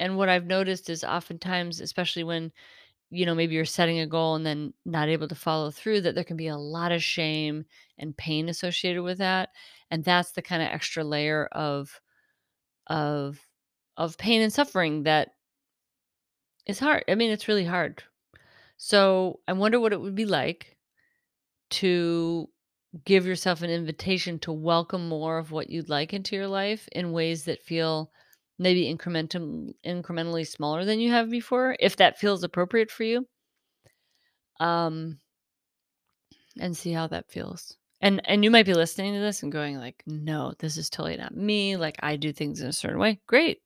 and 0.00 0.16
what 0.18 0.28
I've 0.30 0.46
noticed 0.46 0.90
is 0.90 1.04
oftentimes, 1.04 1.80
especially 1.80 2.24
when, 2.24 2.52
you 3.10 3.26
know, 3.26 3.34
maybe 3.36 3.54
you're 3.56 3.64
setting 3.66 4.00
a 4.00 4.06
goal 4.08 4.34
and 4.36 4.46
then 4.46 4.74
not 4.86 5.08
able 5.10 5.28
to 5.28 5.34
follow 5.36 5.70
through, 5.72 6.02
that 6.02 6.14
there 6.16 6.24
can 6.24 6.36
be 6.38 6.48
a 6.48 6.56
lot 6.58 6.92
of 6.92 7.02
shame 7.04 7.64
and 7.98 8.16
pain 8.16 8.48
associated 8.50 9.02
with 9.02 9.18
that, 9.18 9.50
and 9.92 10.04
that's 10.04 10.32
the 10.32 10.42
kinda 10.42 10.66
extra 10.72 11.04
layer 11.04 11.46
of 11.52 12.00
of 12.88 13.40
of 13.96 14.18
pain 14.18 14.42
and 14.42 14.52
suffering 14.52 15.04
that 15.04 15.30
is 16.66 16.78
hard. 16.78 17.04
I 17.08 17.14
mean, 17.14 17.30
it's 17.30 17.48
really 17.48 17.64
hard. 17.64 18.02
So, 18.78 19.40
I 19.48 19.52
wonder 19.54 19.80
what 19.80 19.92
it 19.92 20.00
would 20.00 20.14
be 20.16 20.26
like 20.26 20.76
to 21.70 22.48
give 23.04 23.26
yourself 23.26 23.62
an 23.62 23.70
invitation 23.70 24.38
to 24.40 24.52
welcome 24.52 25.08
more 25.08 25.38
of 25.38 25.52
what 25.52 25.70
you'd 25.70 25.88
like 25.90 26.12
into 26.14 26.36
your 26.36 26.48
life 26.48 26.88
in 26.92 27.12
ways 27.12 27.44
that 27.44 27.62
feel 27.62 28.12
maybe 28.58 28.84
incrementum 28.94 29.74
incrementally 29.84 30.46
smaller 30.46 30.84
than 30.84 31.00
you 31.00 31.10
have 31.10 31.30
before, 31.30 31.76
if 31.80 31.96
that 31.96 32.18
feels 32.18 32.44
appropriate 32.44 32.90
for 32.90 33.04
you. 33.04 33.26
Um 34.60 35.18
and 36.60 36.76
see 36.76 36.92
how 36.92 37.06
that 37.06 37.30
feels. 37.30 37.76
And 38.02 38.20
and 38.26 38.44
you 38.44 38.50
might 38.50 38.66
be 38.66 38.74
listening 38.74 39.14
to 39.14 39.20
this 39.20 39.42
and 39.42 39.52
going 39.52 39.78
like, 39.78 40.02
"No, 40.06 40.52
this 40.58 40.76
is 40.76 40.90
totally 40.90 41.16
not 41.16 41.36
me, 41.36 41.76
like, 41.76 41.96
I 42.02 42.16
do 42.16 42.32
things 42.32 42.60
in 42.60 42.66
a 42.68 42.72
certain 42.72 42.98
way." 42.98 43.20
Great. 43.26 43.62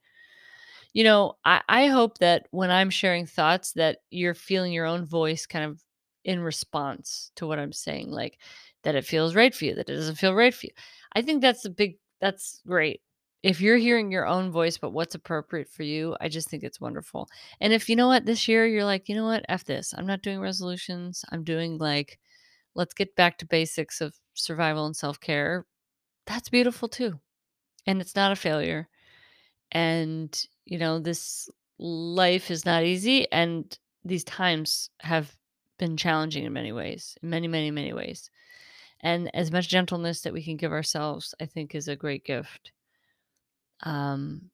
You 0.92 1.04
know, 1.04 1.36
I 1.44 1.62
I 1.68 1.86
hope 1.88 2.18
that 2.18 2.46
when 2.50 2.70
I'm 2.70 2.90
sharing 2.90 3.26
thoughts 3.26 3.72
that 3.72 3.98
you're 4.10 4.34
feeling 4.34 4.72
your 4.72 4.86
own 4.86 5.04
voice 5.04 5.46
kind 5.46 5.64
of 5.64 5.82
in 6.24 6.40
response 6.40 7.30
to 7.36 7.46
what 7.46 7.58
I'm 7.58 7.72
saying, 7.72 8.10
like 8.10 8.38
that 8.82 8.94
it 8.96 9.04
feels 9.04 9.34
right 9.34 9.54
for 9.54 9.64
you, 9.66 9.74
that 9.74 9.88
it 9.90 9.94
doesn't 9.94 10.16
feel 10.16 10.34
right 10.34 10.54
for 10.54 10.66
you. 10.66 10.72
I 11.12 11.22
think 11.22 11.42
that's 11.42 11.64
a 11.64 11.70
big 11.70 11.98
that's 12.20 12.60
great. 12.66 13.00
If 13.42 13.60
you're 13.60 13.76
hearing 13.76 14.10
your 14.10 14.26
own 14.26 14.50
voice, 14.50 14.78
but 14.78 14.90
what's 14.92 15.14
appropriate 15.14 15.68
for 15.70 15.82
you, 15.84 16.16
I 16.20 16.28
just 16.28 16.48
think 16.50 16.64
it's 16.64 16.80
wonderful. 16.80 17.28
And 17.60 17.72
if 17.72 17.88
you 17.88 17.94
know 17.96 18.08
what, 18.08 18.24
this 18.26 18.48
year 18.48 18.66
you're 18.66 18.84
like, 18.84 19.08
you 19.08 19.14
know 19.14 19.24
what, 19.26 19.44
F 19.48 19.64
this. 19.64 19.94
I'm 19.96 20.06
not 20.06 20.22
doing 20.22 20.40
resolutions. 20.40 21.24
I'm 21.30 21.44
doing 21.44 21.78
like, 21.78 22.18
let's 22.76 22.94
get 22.94 23.16
back 23.16 23.38
to 23.38 23.46
basics 23.46 24.00
of 24.00 24.14
survival 24.34 24.86
and 24.86 24.96
self 24.96 25.18
care. 25.20 25.66
That's 26.26 26.48
beautiful 26.48 26.88
too. 26.88 27.20
And 27.86 28.00
it's 28.00 28.16
not 28.16 28.32
a 28.32 28.36
failure. 28.36 28.88
And, 29.72 30.46
you 30.64 30.78
know, 30.78 30.98
this 30.98 31.48
life 31.78 32.50
is 32.50 32.64
not 32.64 32.84
easy. 32.84 33.30
And 33.32 33.76
these 34.04 34.24
times 34.24 34.90
have 35.00 35.36
been 35.78 35.96
challenging 35.96 36.44
in 36.44 36.52
many 36.52 36.72
ways, 36.72 37.18
in 37.22 37.30
many, 37.30 37.48
many, 37.48 37.70
many 37.70 37.92
ways. 37.92 38.30
And 39.00 39.30
as 39.34 39.52
much 39.52 39.68
gentleness 39.68 40.22
that 40.22 40.32
we 40.32 40.42
can 40.42 40.56
give 40.56 40.72
ourselves, 40.72 41.34
I 41.40 41.46
think, 41.46 41.74
is 41.74 41.88
a 41.88 41.96
great 41.96 42.24
gift. 42.24 42.72
Um, 43.82 44.50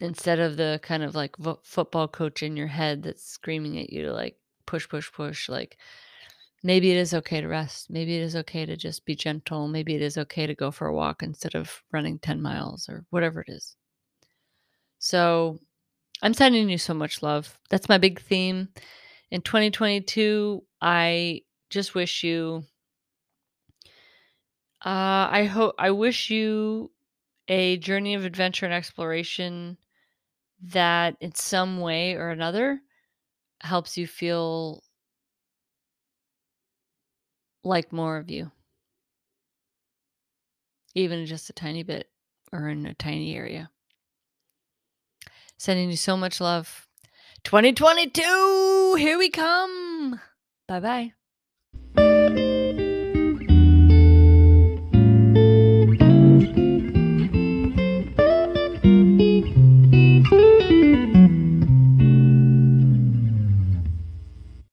instead 0.00 0.38
of 0.38 0.56
the 0.56 0.80
kind 0.82 1.02
of 1.02 1.14
like 1.14 1.36
vo- 1.36 1.60
football 1.62 2.08
coach 2.08 2.42
in 2.42 2.56
your 2.56 2.66
head 2.66 3.02
that's 3.02 3.24
screaming 3.24 3.78
at 3.78 3.92
you 3.92 4.02
to 4.02 4.12
like 4.12 4.36
push, 4.70 4.88
push, 4.88 5.12
push, 5.12 5.48
like 5.48 5.78
maybe 6.62 6.92
it 6.92 6.96
is 6.96 7.12
okay 7.12 7.40
to 7.40 7.48
rest. 7.48 7.90
Maybe 7.90 8.16
it 8.16 8.22
is 8.22 8.36
okay 8.36 8.64
to 8.64 8.76
just 8.76 9.04
be 9.04 9.16
gentle. 9.16 9.66
Maybe 9.66 9.96
it 9.96 10.02
is 10.02 10.16
okay 10.16 10.46
to 10.46 10.54
go 10.54 10.70
for 10.70 10.86
a 10.86 10.94
walk 10.94 11.24
instead 11.24 11.56
of 11.56 11.82
running 11.90 12.20
10 12.20 12.40
miles 12.40 12.88
or 12.88 13.04
whatever 13.10 13.40
it 13.40 13.48
is. 13.50 13.74
So 15.00 15.58
I'm 16.22 16.34
sending 16.34 16.70
you 16.70 16.78
so 16.78 16.94
much 16.94 17.20
love. 17.20 17.58
That's 17.68 17.88
my 17.88 17.98
big 17.98 18.20
theme. 18.20 18.68
In 19.32 19.42
2022, 19.42 20.62
I 20.80 21.42
just 21.68 21.94
wish 21.94 22.22
you 22.22 22.64
uh 24.84 25.28
I 25.30 25.44
hope 25.44 25.74
I 25.78 25.90
wish 25.90 26.30
you 26.30 26.90
a 27.48 27.76
journey 27.78 28.14
of 28.14 28.24
adventure 28.24 28.66
and 28.66 28.74
exploration 28.74 29.76
that 30.62 31.16
in 31.20 31.34
some 31.34 31.80
way 31.80 32.14
or 32.14 32.30
another 32.30 32.80
helps 33.62 33.96
you 33.96 34.06
feel 34.06 34.82
like 37.62 37.92
more 37.92 38.16
of 38.16 38.30
you. 38.30 38.50
Even 40.94 41.26
just 41.26 41.50
a 41.50 41.52
tiny 41.52 41.82
bit 41.82 42.08
or 42.52 42.68
in 42.68 42.86
a 42.86 42.94
tiny 42.94 43.36
area. 43.36 43.70
Sending 45.56 45.90
you 45.90 45.96
so 45.96 46.16
much 46.16 46.40
love. 46.40 46.86
2022, 47.44 48.96
here 48.98 49.18
we 49.18 49.30
come. 49.30 50.20
Bye 50.66 50.80
bye. 50.80 51.12